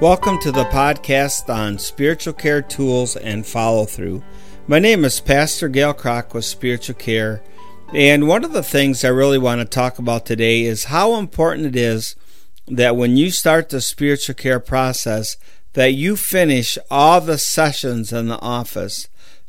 [0.00, 4.22] Welcome to the podcast on spiritual care tools and follow through.
[4.68, 7.42] My name is Pastor Gail Kroc with Spiritual Care,
[7.92, 11.66] and one of the things I really want to talk about today is how important
[11.66, 12.14] it is
[12.68, 15.36] that when you start the spiritual care process
[15.72, 19.08] that you finish all the sessions in the office.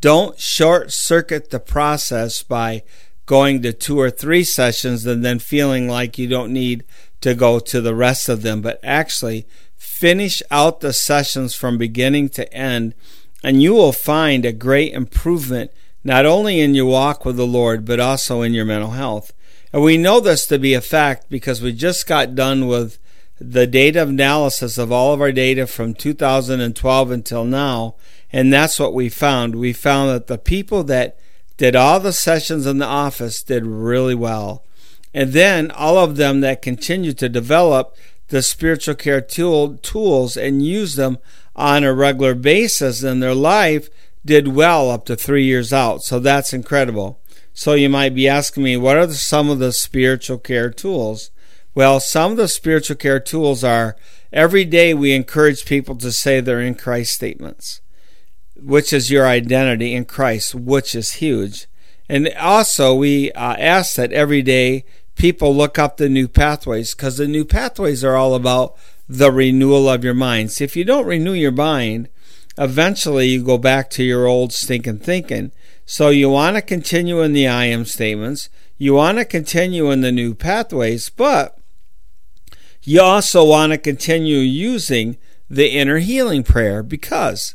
[0.00, 2.82] Don't short circuit the process by
[3.26, 6.84] going to two or three sessions and then feeling like you don't need
[7.20, 9.46] to go to the rest of them, but actually
[9.80, 12.94] Finish out the sessions from beginning to end,
[13.42, 15.70] and you will find a great improvement
[16.04, 19.32] not only in your walk with the Lord, but also in your mental health.
[19.72, 22.98] And we know this to be a fact because we just got done with
[23.40, 27.94] the data analysis of all of our data from 2012 until now,
[28.30, 29.56] and that's what we found.
[29.56, 31.18] We found that the people that
[31.56, 34.62] did all the sessions in the office did really well.
[35.14, 37.96] And then all of them that continued to develop
[38.30, 41.18] the spiritual care tool, tools and use them
[41.54, 43.88] on a regular basis in their life
[44.24, 46.02] did well up to three years out.
[46.02, 47.20] So that's incredible.
[47.52, 51.30] So you might be asking me, what are the, some of the spiritual care tools?
[51.74, 53.96] Well, some of the spiritual care tools are
[54.32, 57.80] every day we encourage people to say their in Christ statements,
[58.56, 61.66] which is your identity in Christ, which is huge.
[62.08, 64.84] And also, we uh, ask that every day
[65.20, 68.74] people look up the new pathways because the new pathways are all about
[69.06, 70.50] the renewal of your mind.
[70.50, 72.08] See, if you don't renew your mind,
[72.56, 75.52] eventually you go back to your old stinking thinking.
[75.84, 78.48] So you want to continue in the I am statements.
[78.78, 81.58] You want to continue in the new pathways, but
[82.82, 85.18] you also want to continue using
[85.50, 87.54] the inner healing prayer because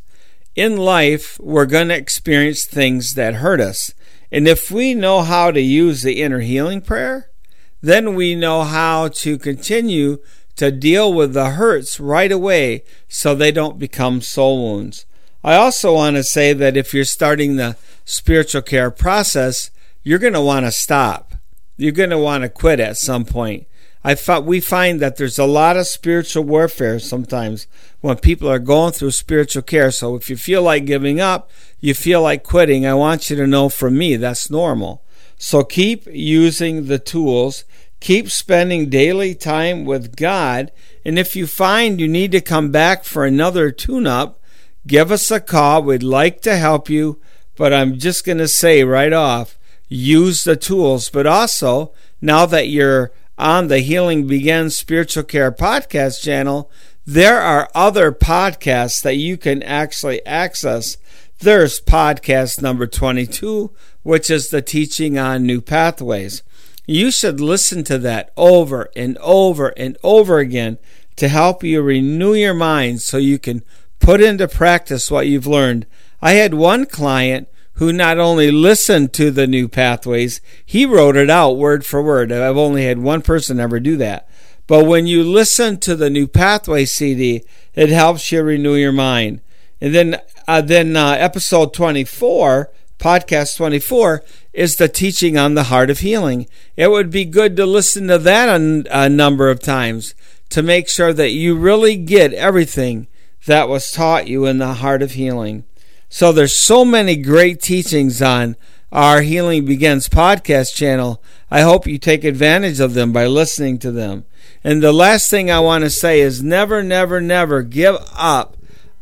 [0.53, 3.91] in life we're going to experience things that hurt us.
[4.31, 7.31] And if we know how to use the inner healing prayer,
[7.81, 10.19] then we know how to continue
[10.55, 15.05] to deal with the hurts right away so they don't become soul wounds.
[15.43, 19.69] I also want to say that if you're starting the spiritual care process,
[20.03, 21.35] you're going to want to stop.
[21.77, 23.67] You're going to want to quit at some point.
[24.03, 27.65] I thought we find that there's a lot of spiritual warfare sometimes
[28.01, 29.89] when people are going through spiritual care.
[29.89, 33.47] So if you feel like giving up, you feel like quitting, I want you to
[33.47, 35.03] know from me that's normal.
[35.37, 37.65] So keep using the tools,
[37.99, 40.71] keep spending daily time with God,
[41.03, 44.41] and if you find you need to come back for another tune up,
[44.87, 45.83] give us a call.
[45.83, 47.19] We'd like to help you,
[47.55, 49.57] but I'm just going to say right off
[49.87, 56.21] use the tools, but also now that you're on the Healing Begins Spiritual Care podcast
[56.23, 56.71] channel,
[57.05, 60.97] there are other podcasts that you can actually access.
[61.39, 63.69] There's podcast number 22,
[64.03, 66.43] which is the teaching on new pathways.
[66.87, 70.77] You should listen to that over and over and over again
[71.17, 73.63] to help you renew your mind so you can
[73.99, 75.85] put into practice what you've learned.
[76.21, 81.29] I had one client who not only listened to the new pathways, he wrote it
[81.29, 82.31] out word for word.
[82.31, 84.29] I've only had one person ever do that.
[84.67, 87.43] But when you listen to the new pathway CD,
[87.73, 89.41] it helps you renew your mind.
[89.81, 95.89] And then, uh, then uh, episode 24 podcast 24 is the teaching on the heart
[95.89, 96.47] of healing.
[96.75, 100.15] It would be good to listen to that a, a number of times
[100.49, 103.07] to make sure that you really get everything
[103.45, 105.65] that was taught you in the heart of healing.
[106.09, 108.55] So there's so many great teachings on
[108.91, 111.21] our Healing Begins podcast channel.
[111.51, 114.25] I hope you take advantage of them by listening to them.
[114.63, 118.54] And the last thing I want to say is never, never, never give up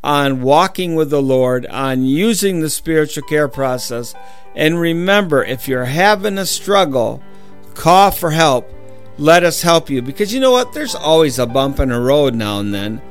[0.04, 4.14] on walking with the Lord, on using the spiritual care process.
[4.56, 7.22] And remember, if you're having a struggle,
[7.74, 8.70] call for help.
[9.18, 10.02] Let us help you.
[10.02, 10.74] Because you know what?
[10.74, 13.02] There's always a bump in the road now and then.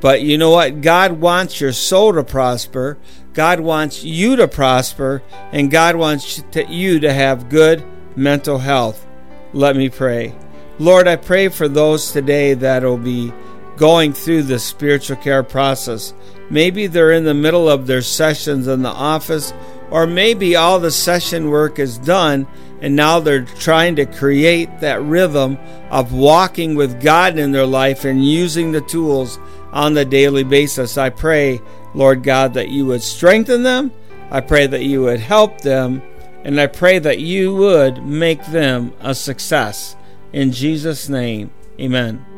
[0.00, 0.80] But you know what?
[0.80, 2.98] God wants your soul to prosper.
[3.32, 5.22] God wants you to prosper.
[5.52, 7.84] And God wants you to have good
[8.16, 9.06] mental health.
[9.52, 10.34] Let me pray.
[10.78, 13.32] Lord, I pray for those today that will be
[13.76, 16.14] going through the spiritual care process.
[16.50, 19.52] Maybe they're in the middle of their sessions in the office,
[19.90, 22.46] or maybe all the session work is done
[22.82, 25.56] and now they're trying to create that rhythm
[25.90, 29.38] of walking with God in their life and using the tools
[29.72, 30.98] on the daily basis.
[30.98, 31.60] I pray,
[31.94, 33.92] Lord God, that you would strengthen them.
[34.32, 36.02] I pray that you would help them.
[36.42, 39.94] And I pray that you would make them a success.
[40.32, 42.31] In Jesus' name, amen.